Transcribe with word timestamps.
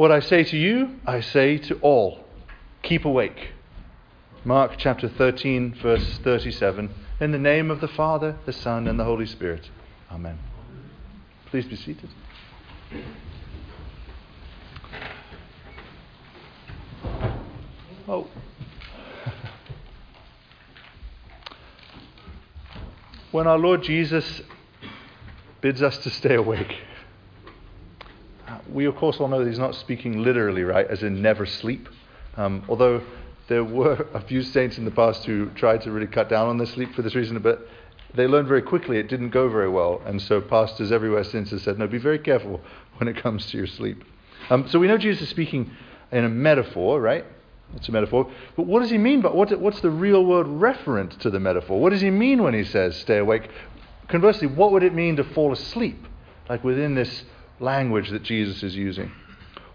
What 0.00 0.10
I 0.10 0.20
say 0.20 0.44
to 0.44 0.56
you, 0.56 0.98
I 1.04 1.20
say 1.20 1.58
to 1.58 1.78
all 1.80 2.24
keep 2.82 3.04
awake. 3.04 3.50
Mark 4.46 4.76
chapter 4.78 5.10
13, 5.10 5.74
verse 5.74 6.18
37. 6.24 6.90
In 7.20 7.32
the 7.32 7.38
name 7.38 7.70
of 7.70 7.82
the 7.82 7.88
Father, 7.88 8.38
the 8.46 8.52
Son, 8.54 8.88
and 8.88 8.98
the 8.98 9.04
Holy 9.04 9.26
Spirit. 9.26 9.68
Amen. 10.10 10.38
Please 11.50 11.66
be 11.66 11.76
seated. 11.76 12.08
Oh. 18.08 18.26
when 23.32 23.46
our 23.46 23.58
Lord 23.58 23.82
Jesus 23.82 24.40
bids 25.60 25.82
us 25.82 25.98
to 25.98 26.08
stay 26.08 26.36
awake, 26.36 26.74
we 28.72 28.86
of 28.86 28.96
course 28.96 29.18
all 29.20 29.28
know 29.28 29.38
that 29.38 29.48
he's 29.48 29.58
not 29.58 29.74
speaking 29.74 30.22
literally, 30.22 30.62
right, 30.62 30.86
as 30.86 31.02
in 31.02 31.20
never 31.22 31.46
sleep. 31.46 31.88
Um, 32.36 32.64
although 32.68 33.02
there 33.48 33.64
were 33.64 34.06
a 34.14 34.20
few 34.20 34.42
saints 34.42 34.78
in 34.78 34.84
the 34.84 34.90
past 34.90 35.24
who 35.24 35.50
tried 35.50 35.82
to 35.82 35.90
really 35.90 36.06
cut 36.06 36.28
down 36.28 36.48
on 36.48 36.58
their 36.58 36.66
sleep 36.66 36.94
for 36.94 37.02
this 37.02 37.14
reason, 37.14 37.38
but 37.40 37.66
they 38.14 38.26
learned 38.26 38.48
very 38.48 38.62
quickly 38.62 38.98
it 38.98 39.08
didn't 39.08 39.30
go 39.30 39.48
very 39.48 39.68
well. 39.68 40.02
And 40.04 40.20
so 40.20 40.40
pastors 40.40 40.90
everywhere 40.90 41.24
since 41.24 41.50
have 41.50 41.62
said, 41.62 41.78
no, 41.78 41.86
be 41.86 41.98
very 41.98 42.18
careful 42.18 42.60
when 42.96 43.08
it 43.08 43.16
comes 43.16 43.46
to 43.46 43.56
your 43.56 43.66
sleep. 43.66 44.02
Um, 44.48 44.68
so 44.68 44.78
we 44.78 44.88
know 44.88 44.98
Jesus 44.98 45.22
is 45.22 45.28
speaking 45.28 45.70
in 46.10 46.24
a 46.24 46.28
metaphor, 46.28 47.00
right? 47.00 47.24
It's 47.76 47.88
a 47.88 47.92
metaphor. 47.92 48.30
But 48.56 48.66
what 48.66 48.80
does 48.80 48.90
he 48.90 48.98
mean? 48.98 49.20
But 49.20 49.36
what, 49.36 49.56
what's 49.60 49.80
the 49.80 49.90
real 49.90 50.24
world 50.24 50.48
reference 50.48 51.14
to 51.16 51.30
the 51.30 51.38
metaphor? 51.38 51.80
What 51.80 51.90
does 51.90 52.00
he 52.00 52.10
mean 52.10 52.42
when 52.42 52.54
he 52.54 52.64
says 52.64 52.96
stay 52.96 53.18
awake? 53.18 53.48
Conversely, 54.08 54.48
what 54.48 54.72
would 54.72 54.82
it 54.82 54.92
mean 54.92 55.16
to 55.16 55.24
fall 55.24 55.52
asleep? 55.52 56.04
Like 56.48 56.64
within 56.64 56.96
this 56.96 57.24
language 57.60 58.10
that 58.10 58.22
Jesus 58.22 58.62
is 58.62 58.74
using. 58.74 59.12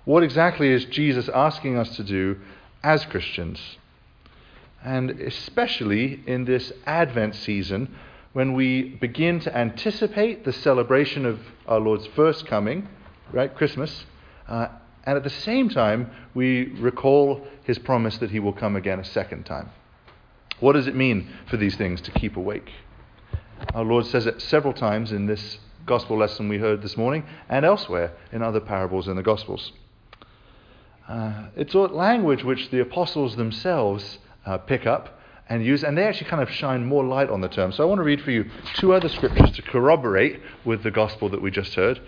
What 0.03 0.23
exactly 0.23 0.69
is 0.69 0.85
Jesus 0.85 1.29
asking 1.29 1.77
us 1.77 1.95
to 1.95 2.03
do 2.03 2.37
as 2.83 3.05
Christians? 3.05 3.59
And 4.83 5.11
especially 5.11 6.21
in 6.27 6.45
this 6.45 6.71
Advent 6.85 7.35
season, 7.35 7.95
when 8.33 8.53
we 8.53 8.83
begin 8.83 9.39
to 9.39 9.57
anticipate 9.57 10.45
the 10.45 10.53
celebration 10.53 11.25
of 11.25 11.39
our 11.67 11.79
Lord's 11.79 12.05
first 12.07 12.45
coming, 12.45 12.87
right, 13.31 13.53
Christmas, 13.55 14.05
uh, 14.47 14.67
and 15.05 15.17
at 15.17 15.23
the 15.23 15.29
same 15.29 15.69
time, 15.69 16.11
we 16.33 16.73
recall 16.79 17.47
his 17.63 17.79
promise 17.79 18.17
that 18.17 18.31
he 18.31 18.39
will 18.39 18.53
come 18.53 18.75
again 18.75 18.99
a 18.99 19.05
second 19.05 19.45
time. 19.45 19.69
What 20.59 20.73
does 20.73 20.87
it 20.87 20.95
mean 20.95 21.29
for 21.49 21.57
these 21.57 21.75
things 21.75 22.01
to 22.01 22.11
keep 22.11 22.37
awake? 22.37 22.71
Our 23.73 23.83
Lord 23.83 24.05
says 24.05 24.25
it 24.25 24.41
several 24.41 24.73
times 24.73 25.11
in 25.11 25.25
this 25.25 25.59
gospel 25.85 26.17
lesson 26.17 26.49
we 26.49 26.57
heard 26.57 26.81
this 26.81 26.97
morning 26.97 27.25
and 27.47 27.63
elsewhere 27.63 28.13
in 28.31 28.41
other 28.41 28.59
parables 28.59 29.07
in 29.07 29.15
the 29.15 29.23
Gospels. 29.23 29.71
Uh, 31.07 31.47
it's 31.55 31.75
language 31.75 32.43
which 32.43 32.71
the 32.71 32.79
apostles 32.79 33.35
themselves 33.35 34.17
uh, 34.45 34.57
pick 34.57 34.85
up 34.87 35.19
and 35.47 35.63
use, 35.63 35.83
and 35.83 35.97
they 35.97 36.03
actually 36.03 36.29
kind 36.29 36.41
of 36.41 36.49
shine 36.49 36.85
more 36.85 37.03
light 37.03 37.29
on 37.29 37.41
the 37.41 37.47
term. 37.47 37.71
So 37.71 37.83
I 37.83 37.85
want 37.85 37.99
to 37.99 38.03
read 38.03 38.21
for 38.21 38.31
you 38.31 38.49
two 38.75 38.93
other 38.93 39.09
scriptures 39.09 39.51
to 39.51 39.61
corroborate 39.61 40.41
with 40.63 40.81
the 40.81 40.89
gospel 40.89 41.29
that 41.29 41.41
we 41.41 41.51
just 41.51 41.75
heard. 41.75 42.01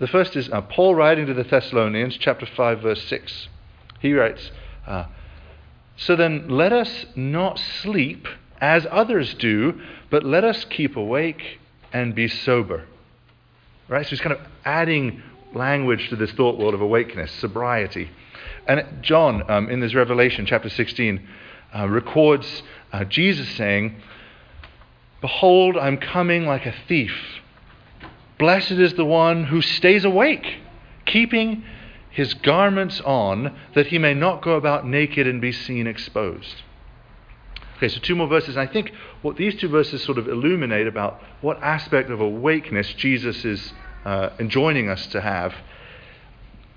The 0.00 0.08
first 0.08 0.34
is 0.34 0.48
uh, 0.50 0.62
Paul 0.62 0.96
writing 0.96 1.26
to 1.26 1.34
the 1.34 1.44
Thessalonians, 1.44 2.16
chapter 2.18 2.46
5, 2.46 2.80
verse 2.80 3.04
6. 3.04 3.48
He 4.00 4.12
writes, 4.12 4.50
uh, 4.86 5.04
So 5.96 6.16
then 6.16 6.48
let 6.48 6.72
us 6.72 7.06
not 7.14 7.58
sleep 7.58 8.26
as 8.60 8.86
others 8.90 9.34
do, 9.34 9.80
but 10.10 10.24
let 10.24 10.44
us 10.44 10.64
keep 10.64 10.96
awake 10.96 11.60
and 11.92 12.14
be 12.14 12.28
sober. 12.28 12.84
Right? 13.88 14.04
So 14.04 14.10
he's 14.10 14.20
kind 14.20 14.32
of 14.32 14.46
adding 14.64 15.22
language 15.54 16.08
to 16.10 16.16
this 16.16 16.30
thought 16.32 16.58
world 16.58 16.74
of 16.74 16.80
awakeness, 16.80 17.32
sobriety. 17.32 18.10
And 18.66 19.02
John, 19.02 19.50
um, 19.50 19.68
in 19.68 19.80
this 19.80 19.94
Revelation, 19.94 20.46
chapter 20.46 20.68
16, 20.68 21.26
uh, 21.76 21.88
records 21.88 22.62
uh, 22.92 23.04
Jesus 23.04 23.48
saying, 23.56 24.00
Behold, 25.20 25.76
I'm 25.76 25.98
coming 25.98 26.46
like 26.46 26.66
a 26.66 26.74
thief. 26.88 27.14
Blessed 28.38 28.72
is 28.72 28.94
the 28.94 29.04
one 29.04 29.44
who 29.44 29.60
stays 29.60 30.04
awake, 30.04 30.60
keeping 31.04 31.62
his 32.10 32.34
garments 32.34 33.00
on, 33.02 33.56
that 33.74 33.88
he 33.88 33.98
may 33.98 34.14
not 34.14 34.42
go 34.42 34.52
about 34.52 34.86
naked 34.86 35.26
and 35.26 35.40
be 35.40 35.52
seen 35.52 35.86
exposed. 35.86 36.62
Okay, 37.80 37.88
so 37.88 37.98
two 37.98 38.14
more 38.14 38.26
verses. 38.26 38.58
I 38.58 38.66
think 38.66 38.92
what 39.22 39.36
these 39.36 39.54
two 39.54 39.70
verses 39.70 40.04
sort 40.04 40.18
of 40.18 40.28
illuminate 40.28 40.86
about 40.86 41.22
what 41.40 41.62
aspect 41.62 42.10
of 42.10 42.20
awakeness 42.20 42.92
Jesus 42.92 43.42
is 43.42 43.72
uh, 44.04 44.28
enjoining 44.38 44.90
us 44.90 45.06
to 45.06 45.20
have, 45.22 45.54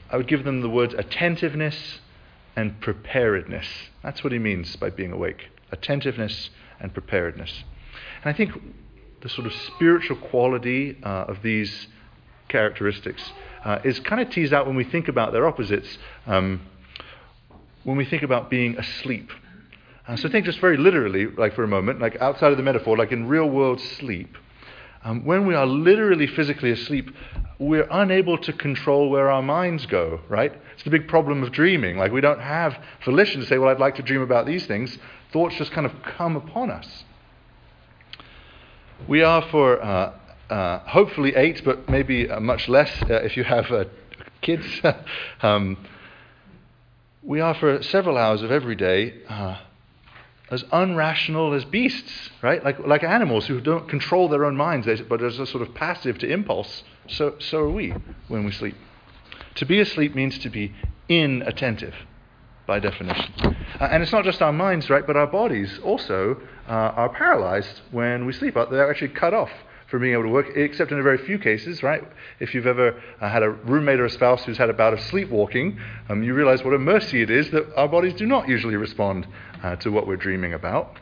I 0.09 0.15
would 0.15 0.29
give 0.29 0.45
them 0.45 0.61
the 0.61 0.69
words 0.69 0.93
attentiveness 0.93 1.99
and 2.55 2.79
preparedness. 2.79 3.67
That's 4.01 4.23
what 4.23 4.31
he 4.31 4.39
means 4.39 4.77
by 4.77 4.91
being 4.91 5.11
awake 5.11 5.49
attentiveness 5.73 6.49
and 6.79 6.93
preparedness. 6.93 7.51
And 8.23 8.33
I 8.33 8.37
think 8.37 8.53
the 9.19 9.27
sort 9.27 9.45
of 9.45 9.53
spiritual 9.75 10.15
quality 10.15 10.97
uh, 11.03 11.25
of 11.27 11.41
these 11.43 11.87
characteristics 12.47 13.21
uh, 13.65 13.79
is 13.83 13.99
kind 13.99 14.21
of 14.21 14.29
teased 14.29 14.53
out 14.53 14.67
when 14.67 14.77
we 14.77 14.85
think 14.85 15.09
about 15.09 15.33
their 15.33 15.47
opposites, 15.47 15.97
um, 16.27 16.61
when 17.83 17.97
we 17.97 18.05
think 18.05 18.23
about 18.23 18.49
being 18.49 18.77
asleep. 18.77 19.29
Uh, 20.07 20.17
so 20.17 20.27
think 20.27 20.45
just 20.45 20.59
very 20.59 20.77
literally, 20.77 21.27
like 21.27 21.53
for 21.53 21.63
a 21.63 21.67
moment, 21.67 22.01
like 22.01 22.19
outside 22.21 22.51
of 22.51 22.57
the 22.57 22.63
metaphor, 22.63 22.97
like 22.97 23.11
in 23.11 23.27
real 23.27 23.49
world 23.49 23.79
sleep. 23.79 24.37
Um, 25.05 25.25
when 25.25 25.45
we 25.45 25.53
are 25.53 25.65
literally 25.65 26.27
physically 26.27 26.71
asleep, 26.71 27.09
we're 27.59 27.87
unable 27.91 28.37
to 28.39 28.53
control 28.53 29.09
where 29.09 29.29
our 29.29 29.41
minds 29.41 29.85
go, 29.85 30.21
right? 30.29 30.53
It's 30.73 30.83
the 30.83 30.89
big 30.89 31.07
problem 31.07 31.43
of 31.43 31.51
dreaming. 31.51 31.97
Like 31.97 32.11
we 32.11 32.21
don't 32.21 32.39
have 32.39 32.77
volition 33.05 33.41
to 33.41 33.47
say, 33.47 33.57
well, 33.57 33.69
I'd 33.69 33.79
like 33.79 33.95
to 33.95 34.01
dream 34.01 34.21
about 34.21 34.45
these 34.45 34.65
things. 34.65 34.97
Thoughts 35.31 35.55
just 35.55 35.71
kind 35.71 35.85
of 35.85 35.93
come 36.03 36.35
upon 36.35 36.69
us. 36.69 37.03
We 39.07 39.23
are 39.23 39.41
for 39.49 39.81
uh, 39.81 40.13
uh, 40.49 40.79
hopefully 40.79 41.35
eight, 41.35 41.61
but 41.65 41.89
maybe 41.89 42.29
uh, 42.29 42.39
much 42.39 42.69
less 42.69 42.89
uh, 43.03 43.15
if 43.15 43.35
you 43.35 43.43
have 43.43 43.71
uh, 43.71 43.85
kids. 44.41 44.65
um, 45.41 45.77
we 47.21 47.39
are 47.41 47.53
for 47.53 47.81
several 47.83 48.17
hours 48.17 48.41
of 48.41 48.51
every 48.51 48.75
day 48.75 49.21
uh, 49.27 49.57
as 50.51 50.63
unrational 50.65 51.55
as 51.55 51.65
beasts, 51.65 52.29
right? 52.41 52.63
Like, 52.63 52.79
like 52.79 53.03
animals 53.03 53.47
who 53.47 53.61
don't 53.61 53.87
control 53.87 54.27
their 54.29 54.45
own 54.45 54.55
minds, 54.55 54.87
but 55.09 55.21
are 55.21 55.31
sort 55.31 55.61
of 55.61 55.73
passive 55.73 56.17
to 56.19 56.29
impulse. 56.29 56.83
So, 57.07 57.35
so 57.39 57.59
are 57.59 57.69
we 57.69 57.93
when 58.27 58.45
we 58.45 58.51
sleep. 58.51 58.75
To 59.55 59.65
be 59.65 59.79
asleep 59.79 60.15
means 60.15 60.37
to 60.39 60.49
be 60.49 60.73
inattentive, 61.09 61.95
by 62.65 62.79
definition. 62.79 63.33
Uh, 63.79 63.87
and 63.91 64.03
it's 64.03 64.11
not 64.11 64.23
just 64.23 64.41
our 64.41 64.53
minds, 64.53 64.89
right, 64.89 65.05
but 65.05 65.15
our 65.15 65.27
bodies 65.27 65.79
also 65.83 66.41
uh, 66.67 66.71
are 66.71 67.09
paralyzed 67.09 67.81
when 67.91 68.25
we 68.25 68.33
sleep. 68.33 68.55
They're 68.55 68.89
actually 68.89 69.09
cut 69.09 69.33
off 69.33 69.51
from 69.93 70.01
being 70.01 70.13
able 70.13 70.23
to 70.23 70.29
work, 70.29 70.47
except 70.55 70.91
in 70.91 70.97
a 70.97 71.03
very 71.03 71.19
few 71.19 71.37
cases, 71.37 71.83
right? 71.83 72.03
If 72.39 72.55
you've 72.55 72.65
ever 72.65 72.99
uh, 73.21 73.29
had 73.29 73.43
a 73.43 73.51
roommate 73.51 73.99
or 73.99 74.05
a 74.05 74.09
spouse 74.09 74.43
who's 74.43 74.57
had 74.57 74.71
a 74.71 74.73
bout 74.73 74.91
of 74.91 74.99
sleepwalking, 75.01 75.79
um, 76.09 76.23
you 76.23 76.33
realize 76.33 76.63
what 76.63 76.73
a 76.73 76.79
mercy 76.79 77.21
it 77.21 77.29
is 77.29 77.51
that 77.51 77.71
our 77.75 77.87
bodies 77.87 78.15
do 78.15 78.25
not 78.25 78.49
usually 78.49 78.75
respond 78.75 79.27
uh, 79.61 79.75
to 79.75 79.91
what 79.91 80.07
we're 80.07 80.17
dreaming 80.17 80.51
about. 80.51 80.99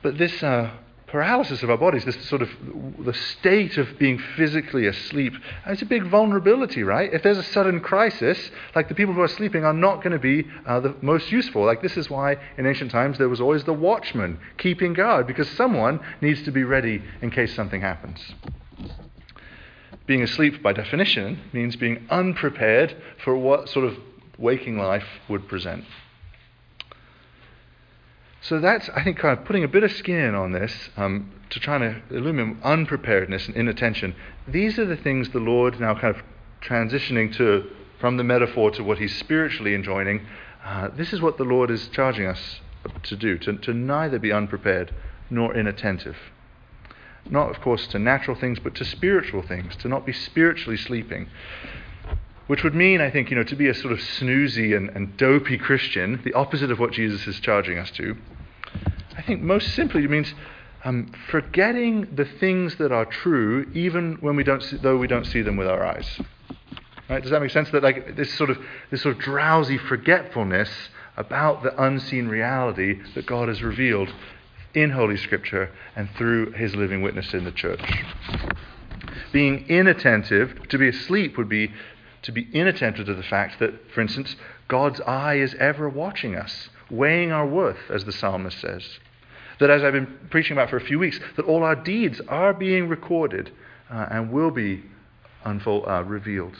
But 0.00 0.16
this 0.16 0.42
uh, 0.42 0.70
paralysis 1.14 1.62
of 1.62 1.70
our 1.70 1.76
bodies, 1.76 2.04
this 2.04 2.16
sort 2.28 2.42
of 2.42 2.50
the 2.98 3.14
state 3.14 3.78
of 3.78 3.86
being 4.00 4.18
physically 4.36 4.88
asleep, 4.88 5.32
it's 5.64 5.80
a 5.80 5.86
big 5.86 6.02
vulnerability, 6.02 6.82
right? 6.82 7.14
If 7.14 7.22
there's 7.22 7.38
a 7.38 7.44
sudden 7.44 7.78
crisis, 7.78 8.50
like 8.74 8.88
the 8.88 8.96
people 8.96 9.14
who 9.14 9.20
are 9.20 9.28
sleeping 9.28 9.64
are 9.64 9.72
not 9.72 10.02
going 10.02 10.10
to 10.10 10.18
be 10.18 10.44
uh, 10.66 10.80
the 10.80 10.92
most 11.02 11.30
useful. 11.30 11.64
Like 11.64 11.82
this 11.82 11.96
is 11.96 12.10
why 12.10 12.36
in 12.58 12.66
ancient 12.66 12.90
times 12.90 13.16
there 13.16 13.28
was 13.28 13.40
always 13.40 13.62
the 13.62 13.72
watchman 13.72 14.40
keeping 14.58 14.92
guard, 14.92 15.28
because 15.28 15.48
someone 15.50 16.00
needs 16.20 16.42
to 16.42 16.50
be 16.50 16.64
ready 16.64 17.00
in 17.22 17.30
case 17.30 17.54
something 17.54 17.80
happens. 17.80 18.18
Being 20.06 20.22
asleep, 20.22 20.64
by 20.64 20.72
definition, 20.72 21.38
means 21.52 21.76
being 21.76 22.08
unprepared 22.10 22.96
for 23.22 23.36
what 23.36 23.68
sort 23.68 23.84
of 23.86 23.96
waking 24.36 24.78
life 24.78 25.06
would 25.28 25.46
present. 25.46 25.84
So 28.44 28.60
that's, 28.60 28.90
I 28.90 29.02
think, 29.02 29.18
kind 29.18 29.38
of 29.38 29.46
putting 29.46 29.64
a 29.64 29.68
bit 29.68 29.84
of 29.84 29.92
skin 29.92 30.34
on 30.34 30.52
this 30.52 30.90
um, 30.98 31.32
to 31.48 31.58
try 31.58 31.78
to 31.78 32.02
illuminate 32.10 32.62
unpreparedness 32.62 33.46
and 33.46 33.56
inattention. 33.56 34.14
These 34.46 34.78
are 34.78 34.84
the 34.84 34.98
things 34.98 35.30
the 35.30 35.38
Lord 35.38 35.80
now 35.80 35.94
kind 35.94 36.14
of 36.14 36.22
transitioning 36.62 37.34
to 37.36 37.70
from 37.98 38.18
the 38.18 38.24
metaphor 38.24 38.70
to 38.72 38.84
what 38.84 38.98
he's 38.98 39.16
spiritually 39.16 39.74
enjoining. 39.74 40.26
Uh, 40.62 40.88
this 40.88 41.14
is 41.14 41.22
what 41.22 41.38
the 41.38 41.44
Lord 41.44 41.70
is 41.70 41.88
charging 41.88 42.26
us 42.26 42.60
to 43.04 43.16
do, 43.16 43.38
to, 43.38 43.56
to 43.56 43.72
neither 43.72 44.18
be 44.18 44.30
unprepared 44.30 44.94
nor 45.30 45.56
inattentive. 45.56 46.16
Not, 47.30 47.48
of 47.48 47.62
course, 47.62 47.86
to 47.88 47.98
natural 47.98 48.36
things, 48.36 48.58
but 48.58 48.74
to 48.74 48.84
spiritual 48.84 49.40
things, 49.40 49.74
to 49.76 49.88
not 49.88 50.04
be 50.04 50.12
spiritually 50.12 50.76
sleeping. 50.76 51.28
Which 52.46 52.62
would 52.62 52.74
mean, 52.74 53.00
I 53.00 53.10
think, 53.10 53.30
you 53.30 53.36
know, 53.36 53.44
to 53.44 53.56
be 53.56 53.68
a 53.68 53.74
sort 53.74 53.92
of 53.92 53.98
snoozy 54.00 54.76
and, 54.76 54.90
and 54.90 55.16
dopey 55.16 55.56
Christian, 55.56 56.20
the 56.24 56.34
opposite 56.34 56.70
of 56.70 56.78
what 56.78 56.92
Jesus 56.92 57.26
is 57.26 57.40
charging 57.40 57.78
us 57.78 57.90
to. 57.92 58.16
I 59.16 59.22
think 59.22 59.40
most 59.40 59.74
simply 59.74 60.04
it 60.04 60.10
means 60.10 60.34
um, 60.84 61.10
forgetting 61.30 62.14
the 62.14 62.26
things 62.26 62.76
that 62.76 62.92
are 62.92 63.06
true, 63.06 63.70
even 63.72 64.16
when 64.20 64.36
we 64.36 64.44
don't 64.44 64.62
see, 64.62 64.76
though 64.76 64.98
we 64.98 65.06
don't 65.06 65.24
see 65.24 65.40
them 65.40 65.56
with 65.56 65.66
our 65.66 65.84
eyes. 65.84 66.20
Right? 67.08 67.22
Does 67.22 67.30
that 67.30 67.40
make 67.40 67.50
sense? 67.50 67.70
That 67.70 67.82
like 67.82 68.16
this 68.16 68.32
sort 68.34 68.50
of 68.50 68.58
this 68.90 69.02
sort 69.02 69.16
of 69.16 69.22
drowsy 69.22 69.78
forgetfulness 69.78 70.70
about 71.16 71.62
the 71.62 71.82
unseen 71.82 72.28
reality 72.28 73.00
that 73.14 73.24
God 73.24 73.48
has 73.48 73.62
revealed 73.62 74.12
in 74.74 74.90
Holy 74.90 75.16
Scripture 75.16 75.70
and 75.96 76.08
through 76.16 76.52
His 76.52 76.74
living 76.74 77.02
witness 77.02 77.32
in 77.32 77.44
the 77.44 77.52
church. 77.52 77.82
Being 79.32 79.66
inattentive, 79.68 80.68
to 80.68 80.78
be 80.78 80.88
asleep 80.88 81.36
would 81.38 81.48
be 81.48 81.72
to 82.24 82.32
be 82.32 82.48
inattentive 82.52 83.06
to 83.06 83.14
the 83.14 83.22
fact 83.22 83.58
that, 83.60 83.90
for 83.92 84.00
instance, 84.00 84.34
God's 84.68 85.00
eye 85.02 85.34
is 85.34 85.54
ever 85.54 85.88
watching 85.88 86.34
us, 86.34 86.68
weighing 86.90 87.32
our 87.32 87.46
worth, 87.46 87.90
as 87.90 88.04
the 88.04 88.12
psalmist 88.12 88.60
says. 88.60 88.98
That, 89.60 89.70
as 89.70 89.84
I've 89.84 89.92
been 89.92 90.18
preaching 90.30 90.56
about 90.56 90.70
for 90.70 90.76
a 90.76 90.84
few 90.84 90.98
weeks, 90.98 91.20
that 91.36 91.44
all 91.44 91.62
our 91.62 91.76
deeds 91.76 92.20
are 92.28 92.52
being 92.52 92.88
recorded 92.88 93.52
uh, 93.90 94.06
and 94.10 94.32
will 94.32 94.50
be 94.50 94.82
unfold, 95.44 95.84
uh, 95.86 96.02
revealed. 96.02 96.56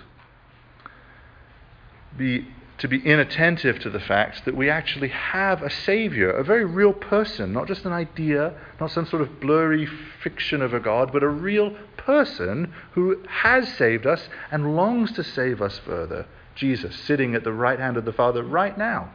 Be, 2.16 2.46
to 2.78 2.88
be 2.88 2.98
inattentive 2.98 3.78
to 3.80 3.90
the 3.90 4.00
fact 4.00 4.44
that 4.44 4.56
we 4.56 4.68
actually 4.68 5.08
have 5.08 5.62
a 5.62 5.70
Savior, 5.70 6.30
a 6.30 6.42
very 6.42 6.64
real 6.64 6.92
person, 6.92 7.52
not 7.52 7.68
just 7.68 7.84
an 7.84 7.92
idea, 7.92 8.52
not 8.80 8.90
some 8.90 9.06
sort 9.06 9.22
of 9.22 9.40
blurry 9.40 9.86
fiction 10.22 10.60
of 10.60 10.74
a 10.74 10.80
God, 10.80 11.12
but 11.12 11.22
a 11.22 11.28
real 11.28 11.76
person 11.96 12.72
who 12.92 13.22
has 13.28 13.72
saved 13.74 14.06
us 14.06 14.28
and 14.50 14.76
longs 14.76 15.12
to 15.12 15.22
save 15.22 15.62
us 15.62 15.78
further. 15.78 16.26
Jesus, 16.54 16.96
sitting 16.96 17.34
at 17.34 17.44
the 17.44 17.52
right 17.52 17.78
hand 17.78 17.96
of 17.96 18.04
the 18.04 18.12
Father 18.12 18.42
right 18.42 18.76
now. 18.76 19.10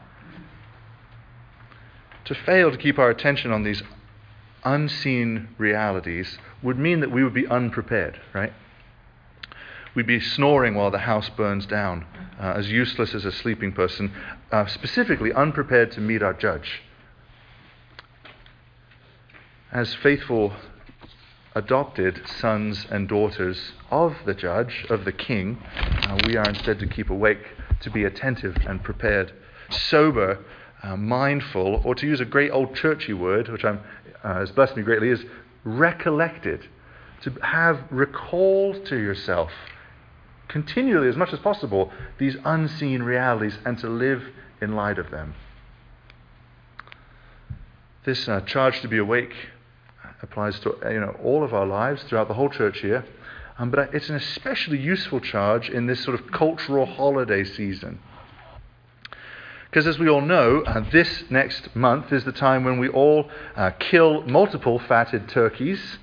To 2.26 2.36
fail 2.36 2.72
to 2.72 2.78
keep 2.78 3.00
our 3.00 3.10
attention 3.10 3.52
on 3.52 3.64
these 3.64 3.82
unseen 4.64 5.50
realities 5.58 6.38
would 6.62 6.78
mean 6.78 7.00
that 7.00 7.12
we 7.12 7.24
would 7.24 7.34
be 7.34 7.48
unprepared, 7.48 8.20
right? 8.34 8.54
We'd 9.96 10.06
be 10.06 10.20
snoring 10.20 10.76
while 10.76 10.92
the 10.92 11.00
house 11.00 11.30
burns 11.30 11.66
down, 11.66 12.06
uh, 12.40 12.54
as 12.56 12.70
useless 12.70 13.16
as 13.16 13.26
a 13.26 13.32
sleeping 13.32 13.72
person, 13.74 14.14
uh, 14.52 14.68
specifically 14.68 15.34
unprepared 15.34 15.92
to 15.94 16.02
meet 16.02 16.22
our 16.22 16.34
judge. 16.34 16.82
As 19.72 19.96
faithful 19.96 20.54
adopted 21.56 22.22
sons 22.28 22.86
and 22.92 23.08
daughters 23.08 23.72
of 23.90 24.16
the 24.26 24.34
judge, 24.34 24.86
of 24.90 25.06
the 25.06 25.12
king, 25.12 25.58
uh, 26.06 26.20
we 26.28 26.38
are 26.38 26.48
instead 26.48 26.80
to 26.80 26.88
keep 26.88 27.10
awake, 27.10 27.46
to 27.82 27.90
be 27.90 28.04
attentive 28.04 28.56
and 28.68 28.84
prepared, 28.84 29.34
sober, 29.70 30.38
uh, 30.84 30.96
mindful, 30.96 31.82
or 31.84 31.96
to 31.96 32.08
use 32.08 32.20
a 32.20 32.26
great 32.26 32.52
old 32.52 32.76
churchy 32.76 33.14
word, 33.14 33.50
which 33.50 33.66
I'm, 33.66 33.80
uh, 34.24 34.36
has 34.36 34.52
blessed 34.52 34.78
me 34.78 34.84
greatly, 34.84 35.10
is 35.10 35.26
recollected. 35.64 36.68
To 37.24 37.32
have 37.42 37.84
recalled 37.90 38.86
to 38.86 38.96
yourself 38.96 39.52
continually, 40.50 41.08
as 41.08 41.16
much 41.16 41.32
as 41.32 41.40
possible, 41.40 41.92
these 42.18 42.36
unseen 42.44 43.02
realities 43.02 43.58
and 43.66 43.78
to 43.80 43.88
live 43.88 44.22
in 44.62 44.74
light 44.74 45.00
of 45.00 45.10
them. 45.10 45.36
This 48.04 48.28
uh, 48.28 48.42
charge 48.42 48.82
to 48.82 48.88
be 48.88 48.98
awake 48.98 49.34
applies 50.22 50.60
to 50.62 50.76
you 50.92 51.00
know, 51.00 51.16
all 51.24 51.44
of 51.44 51.54
our 51.54 51.66
lives 51.66 52.04
throughout 52.04 52.28
the 52.28 52.34
whole 52.34 52.50
church 52.50 52.84
year. 52.84 53.06
Um, 53.58 53.72
but 53.72 53.94
it's 53.94 54.10
an 54.10 54.16
especially 54.16 54.80
useful 54.80 55.20
charge 55.20 55.70
in 55.70 55.86
this 55.86 56.04
sort 56.04 56.20
of 56.20 56.32
cultural 56.32 56.86
holiday 56.86 57.44
season. 57.44 58.00
Because 59.70 59.86
as 59.86 60.00
we 60.00 60.10
all 60.10 60.22
know, 60.22 60.62
uh, 60.62 60.90
this 60.92 61.26
next 61.30 61.76
month 61.76 62.12
is 62.12 62.24
the 62.24 62.32
time 62.32 62.64
when 62.64 62.80
we 62.80 62.88
all 62.88 63.30
uh, 63.56 63.72
kill 63.72 64.24
multiple 64.24 64.80
fatted 64.80 65.30
turkeys. 65.30 66.00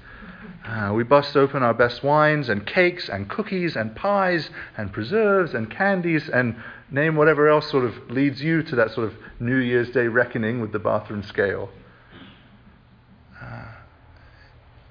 Uh, 0.66 0.92
we 0.92 1.04
bust 1.04 1.36
open 1.36 1.62
our 1.62 1.74
best 1.74 2.02
wines 2.02 2.48
and 2.48 2.66
cakes 2.66 3.08
and 3.08 3.28
cookies 3.28 3.76
and 3.76 3.94
pies 3.94 4.50
and 4.76 4.92
preserves 4.92 5.54
and 5.54 5.70
candies 5.70 6.28
and 6.28 6.56
name 6.90 7.14
whatever 7.14 7.48
else 7.48 7.70
sort 7.70 7.84
of 7.84 8.10
leads 8.10 8.42
you 8.42 8.62
to 8.62 8.74
that 8.76 8.90
sort 8.92 9.06
of 9.06 9.14
New 9.38 9.58
Year's 9.58 9.90
Day 9.90 10.08
reckoning 10.08 10.60
with 10.60 10.72
the 10.72 10.78
bathroom 10.78 11.22
scale. 11.22 11.70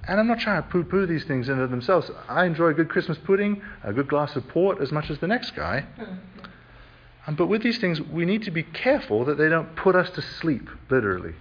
And 0.08 0.20
I'm 0.20 0.28
not 0.28 0.40
trying 0.40 0.62
to 0.62 0.70
poo 0.70 0.84
poo 0.84 1.06
these 1.06 1.24
things 1.24 1.50
into 1.50 1.66
themselves. 1.68 2.12
I 2.30 2.46
enjoy 2.46 2.68
a 2.68 2.74
good 2.74 2.90
Christmas 2.90 3.18
pudding, 3.18 3.62
a 3.84 3.92
good 3.92 4.08
glass 4.08 4.36
of 4.36 4.48
port 4.48 4.80
as 4.80 4.92
much 4.92 5.10
as 5.10 5.20
the 5.20 5.28
next 5.28 5.56
guy. 5.56 5.86
Um, 7.28 7.36
but 7.36 7.48
with 7.48 7.64
these 7.64 7.80
things, 7.80 8.00
we 8.00 8.24
need 8.24 8.44
to 8.44 8.52
be 8.52 8.62
careful 8.62 9.26
that 9.26 9.38
they 9.40 9.50
don't 9.50 9.76
put 9.76 9.96
us 9.96 10.12
to 10.12 10.22
sleep, 10.22 10.70
literally. 10.92 11.34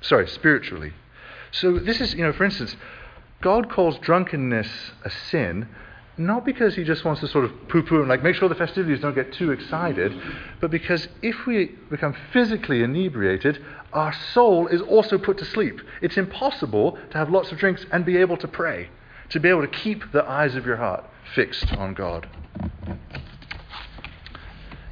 Sorry, 0.00 0.28
spiritually. 0.28 0.92
So, 1.50 1.78
this 1.78 2.00
is, 2.00 2.14
you 2.14 2.22
know, 2.22 2.32
for 2.32 2.44
instance, 2.44 2.76
God 3.40 3.70
calls 3.70 3.98
drunkenness 3.98 4.68
a 5.04 5.10
sin 5.10 5.68
not 6.18 6.44
because 6.44 6.74
he 6.74 6.82
just 6.82 7.04
wants 7.04 7.20
to 7.20 7.28
sort 7.28 7.44
of 7.44 7.68
poo 7.68 7.82
poo 7.82 8.00
and 8.00 8.08
like 8.08 8.22
make 8.22 8.34
sure 8.34 8.48
the 8.48 8.54
festivities 8.54 9.00
don't 9.00 9.14
get 9.14 9.32
too 9.32 9.52
excited, 9.52 10.12
but 10.60 10.70
because 10.70 11.06
if 11.22 11.46
we 11.46 11.66
become 11.90 12.14
physically 12.32 12.82
inebriated, 12.82 13.64
our 13.92 14.12
soul 14.34 14.66
is 14.66 14.82
also 14.82 15.16
put 15.16 15.38
to 15.38 15.44
sleep. 15.44 15.80
It's 16.02 16.16
impossible 16.16 16.98
to 17.10 17.18
have 17.18 17.30
lots 17.30 17.52
of 17.52 17.58
drinks 17.58 17.86
and 17.92 18.04
be 18.04 18.16
able 18.16 18.36
to 18.38 18.48
pray, 18.48 18.90
to 19.30 19.38
be 19.38 19.48
able 19.48 19.62
to 19.62 19.68
keep 19.68 20.10
the 20.12 20.24
eyes 20.28 20.56
of 20.56 20.66
your 20.66 20.76
heart 20.76 21.04
fixed 21.34 21.72
on 21.74 21.94
God. 21.94 22.28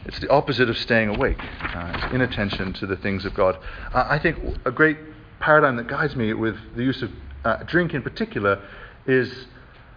It's 0.05 0.21
the 0.21 0.31
opposite 0.31 0.71
of 0.71 0.79
staying 0.79 1.09
awake. 1.09 1.43
Uh, 1.43 1.93
it's 1.95 2.15
inattention 2.15 2.73
to 2.75 2.87
the 2.87 2.97
things 2.97 3.25
of 3.25 3.35
God. 3.35 3.59
Uh, 3.93 4.07
I 4.09 4.21
think 4.21 4.39
a 4.65 4.71
great 4.71 4.99
paradigm 5.41 5.77
that 5.77 5.89
guides 5.89 6.15
me 6.15 6.33
with 6.33 6.57
the 6.77 6.85
use 6.85 7.03
of 7.03 7.11
uh, 7.47 7.63
drink 7.63 7.95
in 7.95 8.03
particular 8.03 8.61
is 9.07 9.47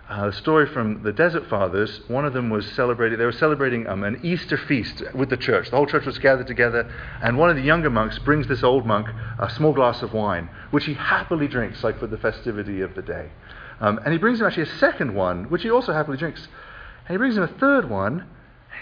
uh, 0.08 0.28
a 0.28 0.34
story 0.34 0.68
from 0.68 1.02
the 1.02 1.12
Desert 1.12 1.48
Fathers. 1.48 2.02
One 2.08 2.24
of 2.24 2.34
them 2.34 2.52
was 2.52 2.72
celebrating, 2.74 3.18
they 3.18 3.26
were 3.26 3.32
celebrating 3.32 3.88
um, 3.88 4.04
an 4.04 4.20
Easter 4.24 4.56
feast 4.56 5.02
with 5.16 5.30
the 5.30 5.38
church. 5.38 5.72
The 5.72 5.76
whole 5.76 5.88
church 5.88 6.06
was 6.06 6.20
gathered 6.20 6.46
together, 6.46 6.92
and 7.24 7.40
one 7.40 7.50
of 7.50 7.56
the 7.56 7.64
younger 7.64 7.90
monks 7.90 8.20
brings 8.20 8.48
this 8.48 8.62
old 8.62 8.86
monk 8.86 9.08
a 9.40 9.50
small 9.50 9.74
glass 9.74 10.04
of 10.04 10.14
wine, 10.14 10.48
which 10.70 10.86
he 10.86 10.94
happily 10.94 11.48
drinks, 11.48 11.84
like 11.84 12.00
for 12.00 12.08
the 12.08 12.18
festivity 12.18 12.82
of 12.82 12.94
the 12.94 13.02
day. 13.02 13.30
Um, 13.80 14.00
and 14.04 14.14
he 14.14 14.20
brings 14.20 14.40
him 14.40 14.46
actually 14.46 14.64
a 14.64 14.78
second 14.78 15.16
one, 15.16 15.46
which 15.46 15.64
he 15.64 15.72
also 15.72 15.92
happily 15.92 16.18
drinks. 16.18 16.48
And 17.08 17.16
he 17.16 17.18
brings 17.18 17.36
him 17.36 17.44
a 17.44 17.48
third 17.48 17.90
one. 17.90 18.28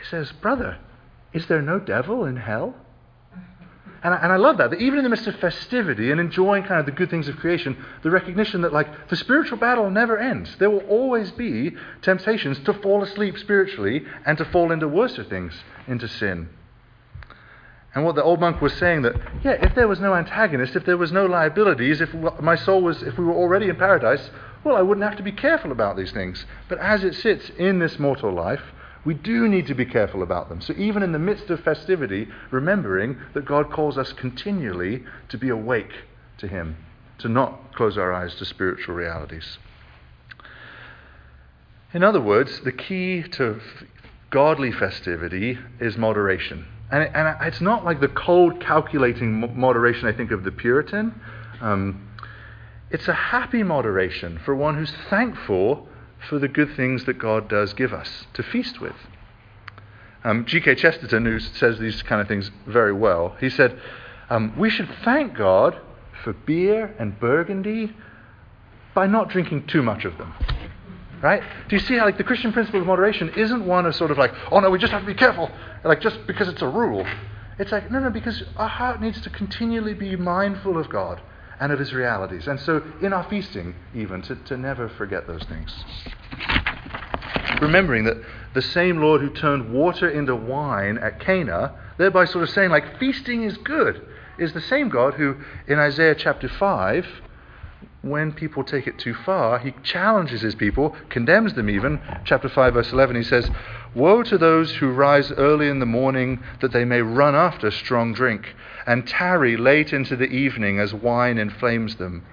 He 0.02 0.06
says, 0.10 0.34
Brother, 0.34 0.78
is 1.32 1.48
there 1.48 1.62
no 1.62 1.80
devil 1.80 2.26
in 2.26 2.36
hell? 2.36 2.76
And 4.04 4.14
I, 4.14 4.18
and 4.18 4.32
I 4.32 4.36
love 4.36 4.58
that, 4.58 4.72
that 4.72 4.80
even 4.80 5.00
in 5.00 5.04
the 5.04 5.10
midst 5.10 5.28
of 5.28 5.36
festivity 5.38 6.12
and 6.12 6.20
enjoying 6.20 6.64
kind 6.64 6.80
of 6.80 6.86
the 6.86 6.92
good 6.92 7.10
things 7.10 7.28
of 7.28 7.38
creation, 7.38 7.84
the 8.04 8.12
recognition 8.12 8.62
that 8.62 8.74
like 8.74 9.10
the 9.10 9.16
spiritual 9.16 9.58
battle 9.58 9.90
never 9.90 10.18
ends. 10.18 10.56
There 10.60 10.70
will 10.70 10.86
always 10.88 11.32
be 11.32 11.76
temptations 12.02 12.60
to 12.60 12.74
fall 12.74 13.04
asleep 13.04 13.38
spiritually 13.38 14.06
and 14.26 14.38
to 14.38 14.46
fall 14.46 14.72
into 14.72 14.88
worser 14.88 15.24
things, 15.24 15.54
into 15.88 16.08
sin. 16.08 16.50
And 17.96 18.06
what 18.06 18.14
the 18.14 18.24
old 18.24 18.40
monk 18.40 18.62
was 18.62 18.74
saying 18.74 19.02
that, 19.04 19.16
yeah, 19.44 19.54
if 19.54 19.74
there 19.74 19.88
was 19.88 20.00
no 20.00 20.14
antagonist, 20.14 20.76
if 20.76 20.86
there 20.86 20.98
was 20.98 21.12
no 21.12 21.26
liabilities, 21.26 22.00
if 22.00 22.14
my 22.40 22.56
soul 22.56 22.84
was, 22.84 23.02
if 23.02 23.18
we 23.18 23.26
were 23.26 23.34
already 23.34 23.70
in 23.70 23.76
paradise, 23.76 24.30
well, 24.64 24.76
I 24.76 24.84
wouldn't 24.84 25.08
have 25.08 25.18
to 25.18 25.24
be 25.24 25.32
careful 25.32 25.72
about 25.72 25.98
these 25.98 26.12
things. 26.12 26.46
But 26.70 26.78
as 26.78 27.04
it 27.04 27.16
sits 27.16 27.50
in 27.58 27.80
this 27.80 27.98
mortal 27.98 28.32
life, 28.32 28.62
we 29.08 29.14
do 29.14 29.48
need 29.48 29.66
to 29.68 29.74
be 29.74 29.86
careful 29.86 30.22
about 30.22 30.50
them. 30.50 30.60
So, 30.60 30.74
even 30.78 31.02
in 31.02 31.14
the 31.14 31.18
midst 31.18 31.50
of 31.50 31.62
festivity, 31.62 32.28
remembering 32.52 33.18
that 33.34 33.46
God 33.46 33.72
calls 33.72 33.98
us 33.98 34.12
continually 34.12 35.06
to 35.30 35.38
be 35.38 35.48
awake 35.48 35.94
to 36.40 36.48
Him, 36.50 36.76
to 37.20 37.30
not 37.30 37.74
close 37.74 37.98
our 37.98 38.12
eyes 38.12 38.36
to 38.36 38.44
spiritual 38.44 38.96
realities. 38.96 39.60
In 41.94 42.04
other 42.04 42.20
words, 42.20 42.60
the 42.66 42.74
key 42.74 43.24
to 43.24 43.62
godly 44.30 44.74
festivity 44.74 45.58
is 45.80 45.96
moderation. 45.96 46.68
And, 46.92 47.04
it, 47.04 47.12
and 47.16 47.38
it's 47.48 47.62
not 47.62 47.86
like 47.86 48.02
the 48.02 48.10
cold, 48.10 48.60
calculating 48.60 49.58
moderation, 49.58 50.10
I 50.10 50.12
think, 50.12 50.32
of 50.32 50.44
the 50.44 50.52
Puritan. 50.52 51.18
Um, 51.62 52.10
it's 52.92 53.08
a 53.08 53.14
happy 53.14 53.64
moderation 53.64 54.42
for 54.44 54.54
one 54.54 54.76
who's 54.76 54.92
thankful 55.10 55.88
for 56.30 56.40
the 56.40 56.48
good 56.48 56.76
things 56.76 57.06
that 57.06 57.18
God 57.18 57.48
does 57.48 57.74
give 57.74 57.94
us 57.94 58.26
to 58.34 58.44
feast 58.44 58.82
with. 58.82 58.96
Um, 60.24 60.46
G.K. 60.46 60.76
Chesterton, 60.76 61.26
who 61.26 61.40
says 61.40 61.80
these 61.80 62.02
kind 62.02 62.22
of 62.22 62.28
things 62.28 62.52
very 62.66 62.94
well, 62.94 63.36
he 63.40 63.50
said, 63.50 63.80
um, 64.30 64.58
We 64.58 64.70
should 64.70 64.90
thank 65.04 65.36
God 65.36 65.80
for 66.24 66.34
beer 66.34 66.94
and 67.00 67.20
burgundy 67.20 67.96
by 68.94 69.08
not 69.08 69.30
drinking 69.30 69.68
too 69.68 69.84
much 69.84 70.06
of 70.06 70.18
them. 70.18 70.34
Right? 71.22 71.42
Do 71.68 71.76
you 71.76 71.80
see 71.80 71.98
how 71.98 72.06
like 72.06 72.18
the 72.18 72.24
Christian 72.24 72.52
principle 72.52 72.82
of 72.82 72.88
moderation 72.88 73.30
isn't 73.30 73.66
one 73.66 73.86
of 73.86 73.96
sort 73.96 74.12
of 74.12 74.18
like, 74.18 74.34
oh 74.52 74.60
no, 74.60 74.70
we 74.70 74.78
just 74.78 74.92
have 74.92 75.02
to 75.02 75.08
be 75.08 75.16
careful, 75.16 75.50
like 75.84 76.02
just 76.02 76.28
because 76.28 76.48
it's 76.48 76.62
a 76.62 76.68
rule. 76.68 77.08
It's 77.58 77.72
like, 77.72 77.90
no, 77.90 78.00
no, 78.00 78.12
because 78.12 78.44
our 78.56 78.68
heart 78.68 79.02
needs 79.02 79.20
to 79.22 79.32
continually 79.32 79.96
be 79.96 80.16
mindful 80.16 80.78
of 80.78 80.90
God 80.90 81.22
and 81.60 81.72
of 81.72 81.80
his 81.80 81.94
realities. 81.94 82.48
And 82.48 82.60
so, 82.60 82.84
in 83.02 83.14
our 83.14 83.24
feasting, 83.30 83.76
even, 83.96 84.22
to, 84.24 84.36
to 84.36 84.58
never 84.58 84.90
forget 84.90 85.28
those 85.28 85.44
things. 85.44 85.74
Remembering 87.62 88.04
that 88.06 88.18
the 88.54 88.62
same 88.62 89.02
Lord 89.02 89.22
who 89.22 89.30
turned 89.30 89.74
water 89.74 90.10
into 90.10 90.36
wine 90.36 90.98
at 90.98 91.20
Cana, 91.20 91.74
thereby 91.98 92.26
sort 92.26 92.44
of 92.44 92.50
saying, 92.52 92.70
like, 92.70 93.00
feasting 93.00 93.44
is 93.44 93.58
good, 93.58 94.02
is 94.38 94.54
the 94.54 94.62
same 94.62 94.90
God 94.90 95.16
who, 95.16 95.36
in 95.68 95.80
Isaiah 95.80 96.16
chapter 96.16 96.48
5, 96.48 97.08
when 98.02 98.32
people 98.32 98.64
take 98.64 98.88
it 98.88 99.00
too 99.00 99.14
far, 99.14 99.60
he 99.60 99.74
challenges 99.84 100.42
his 100.42 100.56
people, 100.56 100.96
condemns 101.10 101.54
them 101.54 101.70
even. 101.70 102.00
Chapter 102.26 102.50
5, 102.50 102.74
verse 102.74 102.92
11, 102.92 103.16
he 103.16 103.24
says, 103.24 103.50
Woe 103.96 104.24
to 104.24 104.38
those 104.38 104.72
who 104.76 104.92
rise 104.92 105.32
early 105.32 105.68
in 105.68 105.80
the 105.80 105.86
morning 105.86 106.44
that 106.62 106.72
they 106.72 106.86
may 106.86 107.02
run 107.02 107.36
after 107.36 107.72
strong 107.72 108.14
drink, 108.14 108.56
and 108.88 109.08
tarry 109.08 109.58
late 109.58 109.94
into 109.94 110.16
the 110.16 110.30
evening 110.30 110.80
as 110.80 110.94
wine 110.94 111.38
inflames 111.38 111.98
them. 111.98 112.26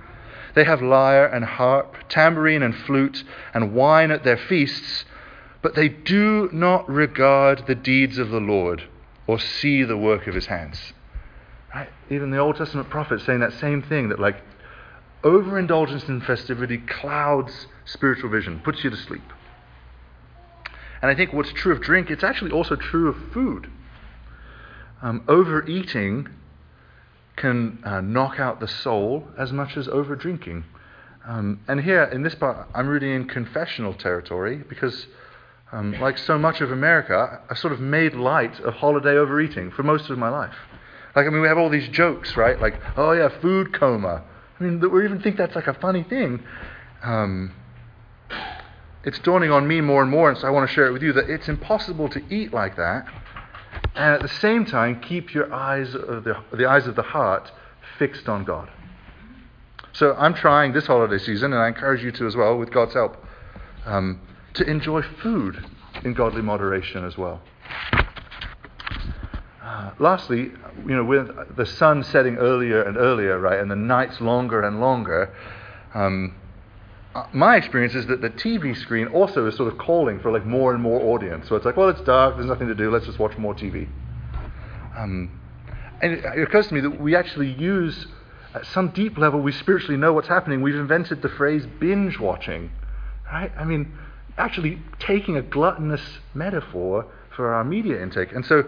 They 0.54 0.64
have 0.64 0.80
lyre 0.80 1.26
and 1.26 1.44
harp, 1.44 1.96
tambourine 2.08 2.62
and 2.62 2.74
flute, 2.74 3.24
and 3.52 3.74
wine 3.74 4.10
at 4.10 4.24
their 4.24 4.38
feasts, 4.38 5.04
but 5.60 5.74
they 5.74 5.88
do 5.88 6.48
not 6.52 6.88
regard 6.88 7.66
the 7.66 7.74
deeds 7.74 8.16
of 8.16 8.30
the 8.30 8.40
Lord 8.40 8.84
or 9.26 9.38
see 9.38 9.82
the 9.82 9.96
work 9.96 10.26
of 10.26 10.34
his 10.34 10.46
hands. 10.46 10.92
Right? 11.74 11.88
Even 12.08 12.30
the 12.30 12.38
Old 12.38 12.56
Testament 12.56 12.88
prophets 12.88 13.24
saying 13.24 13.40
that 13.40 13.52
same 13.54 13.82
thing 13.82 14.08
that, 14.10 14.20
like, 14.20 14.36
overindulgence 15.24 16.04
in 16.04 16.20
festivity 16.20 16.78
clouds 16.78 17.66
spiritual 17.84 18.30
vision, 18.30 18.60
puts 18.60 18.82
you 18.84 18.90
to 18.90 18.96
sleep. 18.96 19.22
And 21.02 21.10
I 21.10 21.14
think 21.14 21.32
what's 21.32 21.52
true 21.52 21.72
of 21.72 21.80
drink, 21.82 22.10
it's 22.10 22.24
actually 22.24 22.50
also 22.50 22.76
true 22.76 23.08
of 23.08 23.32
food. 23.32 23.70
Um, 25.02 25.22
overeating 25.28 26.28
can 27.36 27.78
uh, 27.84 28.00
knock 28.00 28.38
out 28.38 28.60
the 28.60 28.68
soul 28.68 29.28
as 29.38 29.52
much 29.52 29.76
as 29.76 29.88
over 29.88 30.14
drinking. 30.16 30.64
Um, 31.26 31.60
and 31.66 31.80
here, 31.80 32.04
in 32.04 32.22
this 32.22 32.34
part, 32.34 32.68
I'm 32.74 32.86
really 32.86 33.12
in 33.12 33.26
confessional 33.26 33.94
territory 33.94 34.62
because, 34.68 35.06
um, 35.72 35.92
like 36.00 36.18
so 36.18 36.38
much 36.38 36.60
of 36.60 36.70
America, 36.70 37.40
I 37.50 37.54
sort 37.54 37.72
of 37.72 37.80
made 37.80 38.14
light 38.14 38.60
of 38.60 38.74
holiday 38.74 39.16
overeating 39.16 39.70
for 39.70 39.82
most 39.82 40.10
of 40.10 40.18
my 40.18 40.28
life. 40.28 40.54
Like, 41.16 41.26
I 41.26 41.30
mean, 41.30 41.40
we 41.40 41.48
have 41.48 41.58
all 41.58 41.70
these 41.70 41.88
jokes, 41.88 42.36
right? 42.36 42.60
Like, 42.60 42.80
oh 42.96 43.12
yeah, 43.12 43.28
food 43.40 43.72
coma. 43.72 44.22
I 44.58 44.62
mean, 44.62 44.80
we 44.90 45.04
even 45.04 45.20
think 45.20 45.36
that's 45.36 45.54
like 45.54 45.66
a 45.66 45.74
funny 45.74 46.02
thing. 46.02 46.42
Um, 47.02 47.52
it's 49.04 49.18
dawning 49.20 49.50
on 49.50 49.66
me 49.66 49.80
more 49.80 50.02
and 50.02 50.10
more, 50.10 50.28
and 50.28 50.38
so 50.38 50.46
I 50.46 50.50
want 50.50 50.68
to 50.68 50.74
share 50.74 50.86
it 50.86 50.92
with 50.92 51.02
you 51.02 51.12
that 51.14 51.28
it's 51.28 51.48
impossible 51.48 52.08
to 52.10 52.22
eat 52.30 52.52
like 52.52 52.76
that 52.76 53.06
and 53.94 54.14
at 54.14 54.22
the 54.22 54.28
same 54.28 54.64
time 54.64 55.00
keep 55.00 55.34
your 55.34 55.52
eyes 55.52 55.92
the, 55.92 56.36
the 56.52 56.66
eyes 56.66 56.86
of 56.86 56.96
the 56.96 57.02
heart 57.02 57.50
fixed 57.98 58.28
on 58.28 58.44
God. 58.44 58.70
So 59.92 60.14
I'm 60.14 60.34
trying 60.34 60.72
this 60.72 60.88
holiday 60.88 61.18
season, 61.18 61.52
and 61.52 61.62
I 61.62 61.68
encourage 61.68 62.02
you 62.02 62.10
to 62.12 62.26
as 62.26 62.34
well, 62.34 62.58
with 62.58 62.72
God's 62.72 62.94
help, 62.94 63.16
um, 63.86 64.20
to 64.54 64.68
enjoy 64.68 65.02
food 65.22 65.64
in 66.02 66.14
godly 66.14 66.42
moderation 66.42 67.04
as 67.04 67.16
well. 67.16 67.40
Uh, 69.62 69.92
lastly, 70.00 70.52
you 70.84 70.96
know, 70.96 71.04
with 71.04 71.56
the 71.56 71.64
sun 71.64 72.02
setting 72.02 72.36
earlier 72.38 72.82
and 72.82 72.96
earlier, 72.96 73.38
right, 73.38 73.60
and 73.60 73.70
the 73.70 73.76
nights 73.76 74.20
longer 74.20 74.62
and 74.62 74.80
longer, 74.80 75.32
um, 75.94 76.34
my 77.32 77.56
experience 77.56 77.94
is 77.94 78.06
that 78.06 78.20
the 78.20 78.30
TV 78.30 78.76
screen 78.76 79.06
also 79.08 79.46
is 79.46 79.56
sort 79.56 79.72
of 79.72 79.78
calling 79.78 80.18
for 80.18 80.32
like 80.32 80.44
more 80.44 80.72
and 80.72 80.82
more 80.82 81.00
audience. 81.14 81.48
So 81.48 81.56
it's 81.56 81.64
like, 81.64 81.76
well, 81.76 81.88
it's 81.88 82.00
dark, 82.00 82.36
there's 82.36 82.48
nothing 82.48 82.68
to 82.68 82.74
do, 82.74 82.90
let's 82.90 83.06
just 83.06 83.18
watch 83.18 83.36
more 83.38 83.54
TV. 83.54 83.88
Um, 84.96 85.40
and 86.02 86.12
it, 86.12 86.24
it, 86.24 86.42
occurs 86.42 86.68
to 86.68 86.74
me 86.74 86.80
that 86.80 87.00
we 87.00 87.14
actually 87.14 87.52
use, 87.52 88.06
at 88.54 88.66
some 88.66 88.88
deep 88.88 89.16
level, 89.16 89.40
we 89.40 89.52
spiritually 89.52 89.96
know 89.96 90.12
what's 90.12 90.28
happening. 90.28 90.60
We've 90.60 90.74
invented 90.74 91.22
the 91.22 91.28
phrase 91.28 91.66
binge 91.78 92.18
watching, 92.18 92.70
right? 93.26 93.52
I 93.56 93.64
mean, 93.64 93.96
actually 94.36 94.80
taking 94.98 95.36
a 95.36 95.42
gluttonous 95.42 96.02
metaphor 96.34 97.06
for 97.34 97.54
our 97.54 97.64
media 97.64 98.02
intake. 98.02 98.32
And 98.32 98.44
so, 98.44 98.64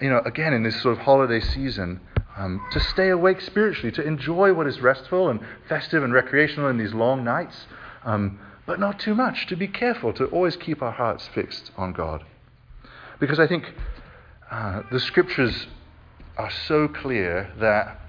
you 0.00 0.10
know, 0.10 0.20
again, 0.24 0.52
in 0.52 0.62
this 0.62 0.80
sort 0.82 0.96
of 0.96 1.04
holiday 1.04 1.40
season, 1.40 2.00
um, 2.36 2.64
to 2.72 2.80
stay 2.80 3.08
awake 3.08 3.40
spiritually, 3.40 3.90
to 3.92 4.06
enjoy 4.06 4.52
what 4.52 4.66
is 4.66 4.80
restful 4.80 5.28
and 5.28 5.40
festive 5.68 6.04
and 6.04 6.12
recreational 6.12 6.68
in 6.68 6.78
these 6.78 6.94
long 6.94 7.24
nights, 7.24 7.66
um, 8.04 8.38
but 8.64 8.78
not 8.78 9.00
too 9.00 9.14
much, 9.14 9.46
to 9.48 9.56
be 9.56 9.66
careful, 9.66 10.12
to 10.12 10.26
always 10.26 10.56
keep 10.56 10.82
our 10.82 10.92
hearts 10.92 11.28
fixed 11.34 11.72
on 11.76 11.92
God. 11.92 12.24
Because 13.18 13.40
I 13.40 13.48
think 13.48 13.72
uh, 14.50 14.82
the 14.92 15.00
scriptures 15.00 15.66
are 16.36 16.50
so 16.50 16.86
clear 16.86 17.52
that 17.58 18.00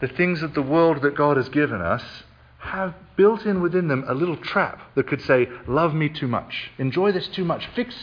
the 0.00 0.08
things 0.08 0.42
of 0.42 0.54
the 0.54 0.62
world 0.62 1.02
that 1.02 1.14
God 1.14 1.36
has 1.36 1.48
given 1.50 1.82
us 1.82 2.02
have 2.58 2.94
built 3.16 3.44
in 3.44 3.60
within 3.60 3.88
them 3.88 4.04
a 4.08 4.14
little 4.14 4.36
trap 4.36 4.80
that 4.94 5.06
could 5.06 5.20
say, 5.20 5.48
Love 5.66 5.94
me 5.94 6.08
too 6.08 6.28
much, 6.28 6.70
enjoy 6.78 7.12
this 7.12 7.28
too 7.28 7.44
much, 7.44 7.66
fix 7.74 7.94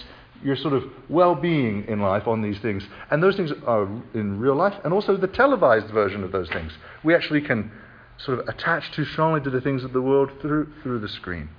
your 0.44 0.56
sort 0.56 0.74
of 0.74 0.84
well 1.10 1.36
being 1.36 1.86
in 1.88 2.00
life 2.02 2.28
on 2.28 2.42
these 2.42 2.60
things. 2.60 2.84
And 3.10 3.22
those 3.22 3.36
things 3.36 3.52
are 3.66 3.88
in 4.14 4.40
real 4.40 4.56
life, 4.56 4.76
and 4.84 4.94
also 4.94 5.18
the 5.18 5.28
televised 5.28 5.88
version 5.88 6.24
of 6.24 6.32
those 6.32 6.50
things. 6.50 6.72
We 7.04 7.16
actually 7.16 7.42
can 7.42 7.72
sort 8.18 8.40
of 8.40 8.48
attach 8.48 8.92
too 8.92 9.06
strongly 9.06 9.42
to 9.42 9.50
the 9.50 9.62
things 9.62 9.84
of 9.84 9.94
the 9.94 10.02
world 10.02 10.32
through, 10.42 10.72
through 10.84 11.00
the 11.00 11.10
screen. 11.10 11.50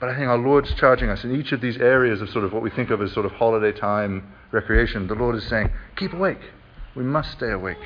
But 0.00 0.08
I 0.08 0.16
think 0.16 0.28
our 0.28 0.38
Lord's 0.38 0.72
charging 0.74 1.10
us 1.10 1.22
in 1.22 1.34
each 1.34 1.52
of 1.52 1.60
these 1.60 1.76
areas 1.76 2.20
of 2.20 2.30
sort 2.30 2.44
of 2.44 2.52
what 2.52 2.62
we 2.62 2.70
think 2.70 2.90
of 2.90 3.00
as 3.00 3.12
sort 3.12 3.24
of 3.26 3.32
holiday 3.32 3.70
time 3.70 4.32
recreation. 4.50 5.06
The 5.06 5.14
Lord 5.14 5.36
is 5.36 5.44
saying, 5.46 5.70
keep 5.96 6.12
awake. 6.12 6.40
We 6.96 7.04
must 7.04 7.32
stay 7.32 7.50
awake. 7.50 7.78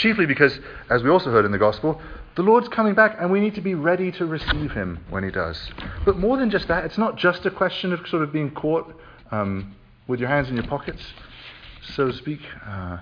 Chiefly 0.00 0.24
because, 0.24 0.58
as 0.88 1.02
we 1.02 1.10
also 1.10 1.30
heard 1.30 1.44
in 1.44 1.52
the 1.52 1.58
Gospel, 1.58 2.00
the 2.34 2.42
Lord's 2.42 2.68
coming 2.68 2.94
back, 2.94 3.16
and 3.20 3.30
we 3.30 3.38
need 3.38 3.54
to 3.56 3.60
be 3.60 3.74
ready 3.74 4.10
to 4.12 4.24
receive 4.24 4.72
him 4.72 5.04
when 5.10 5.22
he 5.22 5.30
does. 5.30 5.70
But 6.06 6.16
more 6.16 6.38
than 6.38 6.48
just 6.48 6.68
that, 6.68 6.86
it's 6.86 6.96
not 6.96 7.16
just 7.16 7.44
a 7.44 7.50
question 7.50 7.92
of 7.92 8.06
sort 8.08 8.22
of 8.22 8.32
being 8.32 8.50
caught 8.50 8.90
um, 9.30 9.76
with 10.06 10.18
your 10.18 10.30
hands 10.30 10.48
in 10.48 10.56
your 10.56 10.66
pockets, 10.66 11.02
so 11.82 12.06
to 12.06 12.14
speak. 12.14 12.40
Uh, 12.66 13.00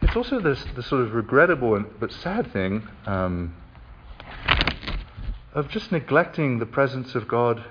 it's 0.00 0.16
also 0.16 0.40
this, 0.40 0.64
this 0.74 0.86
sort 0.86 1.02
of 1.02 1.12
regrettable 1.12 1.74
and, 1.74 1.84
but 2.00 2.12
sad 2.12 2.50
thing 2.50 2.88
um, 3.04 3.54
of 5.52 5.68
just 5.68 5.92
neglecting 5.92 6.60
the 6.60 6.66
presence 6.66 7.14
of 7.14 7.28
God 7.28 7.62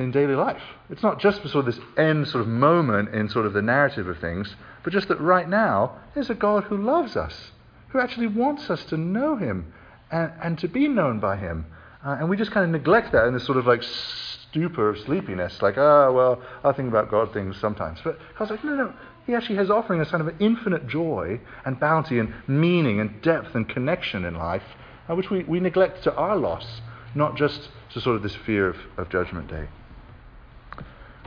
in 0.00 0.10
daily 0.10 0.34
life. 0.34 0.62
It's 0.88 1.02
not 1.02 1.20
just 1.20 1.42
sort 1.42 1.66
of 1.66 1.66
this 1.66 1.84
end 1.96 2.28
sort 2.28 2.42
of 2.42 2.48
moment 2.48 3.14
in 3.14 3.28
sort 3.28 3.46
of 3.46 3.52
the 3.52 3.62
narrative 3.62 4.08
of 4.08 4.18
things, 4.18 4.54
but 4.82 4.92
just 4.92 5.08
that 5.08 5.20
right 5.20 5.48
now 5.48 5.98
there's 6.14 6.30
a 6.30 6.34
God 6.34 6.64
who 6.64 6.76
loves 6.76 7.16
us 7.16 7.50
who 7.90 8.00
actually 8.00 8.28
wants 8.28 8.70
us 8.70 8.84
to 8.86 8.96
know 8.96 9.36
him 9.36 9.72
and, 10.10 10.32
and 10.42 10.58
to 10.58 10.68
be 10.68 10.88
known 10.88 11.20
by 11.20 11.36
him. 11.36 11.66
Uh, 12.04 12.16
and 12.18 12.30
we 12.30 12.36
just 12.36 12.50
kind 12.50 12.64
of 12.64 12.70
neglect 12.70 13.12
that 13.12 13.26
in 13.26 13.34
this 13.34 13.44
sort 13.44 13.58
of 13.58 13.66
like 13.66 13.82
stupor 13.82 14.88
of 14.88 14.98
sleepiness, 15.00 15.60
like, 15.60 15.76
ah, 15.76 16.06
oh, 16.06 16.12
well, 16.12 16.42
I'll 16.64 16.72
think 16.72 16.88
about 16.88 17.10
God 17.10 17.32
things 17.32 17.56
sometimes. 17.58 17.98
But 18.02 18.18
I 18.38 18.42
was 18.42 18.50
like, 18.50 18.64
no, 18.64 18.74
no, 18.74 18.94
he 19.26 19.34
actually 19.34 19.56
has 19.56 19.70
offering 19.70 20.00
us 20.00 20.10
kind 20.10 20.20
of 20.20 20.28
an 20.28 20.36
infinite 20.40 20.86
joy 20.88 21.40
and 21.64 21.78
bounty 21.78 22.18
and 22.18 22.32
meaning 22.46 23.00
and 23.00 23.20
depth 23.22 23.54
and 23.54 23.68
connection 23.68 24.24
in 24.24 24.34
life, 24.34 24.62
uh, 25.08 25.14
which 25.14 25.30
we, 25.30 25.44
we 25.44 25.60
neglect 25.60 26.02
to 26.04 26.14
our 26.14 26.36
loss, 26.36 26.80
not 27.14 27.36
just 27.36 27.68
to 27.92 28.00
sort 28.00 28.16
of 28.16 28.22
this 28.22 28.34
fear 28.34 28.68
of, 28.68 28.76
of 28.96 29.10
Judgment 29.10 29.48
Day. 29.48 29.68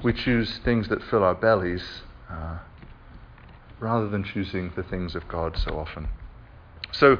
We 0.04 0.14
choose 0.14 0.60
things 0.66 0.90
that 0.90 1.02
fill 1.04 1.24
our 1.24 1.36
bellies 1.36 1.84
uh, 2.30 2.60
rather 3.80 4.10
than 4.10 4.24
choosing 4.24 4.74
the 4.76 4.84
things 4.84 5.16
of 5.16 5.28
God 5.28 5.58
so 5.58 5.80
often. 5.80 6.10
So, 6.92 7.18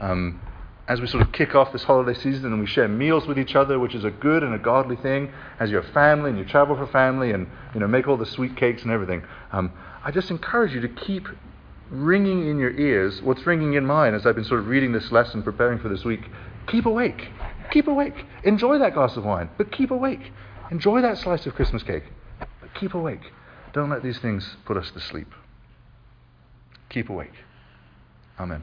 um, 0.00 0.40
as 0.88 1.00
we 1.00 1.06
sort 1.06 1.22
of 1.22 1.32
kick 1.32 1.54
off 1.54 1.72
this 1.72 1.82
holiday 1.82 2.18
season 2.18 2.52
and 2.52 2.60
we 2.60 2.66
share 2.66 2.86
meals 2.86 3.26
with 3.26 3.38
each 3.38 3.56
other, 3.56 3.78
which 3.78 3.94
is 3.94 4.04
a 4.04 4.10
good 4.10 4.42
and 4.42 4.54
a 4.54 4.58
godly 4.58 4.96
thing, 4.96 5.32
as 5.58 5.70
you 5.70 5.76
have 5.76 5.86
family 5.92 6.30
and 6.30 6.38
you 6.38 6.44
travel 6.44 6.76
for 6.76 6.86
family 6.86 7.32
and 7.32 7.48
you 7.74 7.80
know 7.80 7.88
make 7.88 8.06
all 8.06 8.16
the 8.16 8.26
sweet 8.26 8.56
cakes 8.56 8.82
and 8.82 8.92
everything, 8.92 9.24
um, 9.50 9.72
I 10.04 10.10
just 10.10 10.30
encourage 10.30 10.72
you 10.72 10.80
to 10.82 10.88
keep 10.88 11.26
ringing 11.90 12.48
in 12.48 12.58
your 12.58 12.72
ears 12.72 13.22
what's 13.22 13.46
ringing 13.46 13.74
in 13.74 13.86
mine 13.86 14.14
as 14.14 14.26
I've 14.26 14.34
been 14.34 14.44
sort 14.44 14.60
of 14.60 14.68
reading 14.68 14.92
this 14.92 15.10
lesson, 15.10 15.42
preparing 15.42 15.78
for 15.78 15.88
this 15.88 16.04
week. 16.04 16.28
Keep 16.68 16.86
awake. 16.86 17.28
Keep 17.70 17.88
awake. 17.88 18.24
Enjoy 18.44 18.78
that 18.78 18.94
glass 18.94 19.16
of 19.16 19.24
wine, 19.24 19.50
but 19.56 19.72
keep 19.72 19.90
awake. 19.90 20.32
Enjoy 20.70 21.00
that 21.00 21.18
slice 21.18 21.46
of 21.46 21.54
Christmas 21.54 21.82
cake, 21.82 22.04
keep 22.78 22.94
awake. 22.94 23.32
Don't 23.72 23.90
let 23.90 24.02
these 24.02 24.18
things 24.18 24.56
put 24.64 24.76
us 24.76 24.90
to 24.92 25.00
sleep. 25.00 25.28
Keep 26.88 27.10
awake. 27.10 27.34
Amen. 28.38 28.62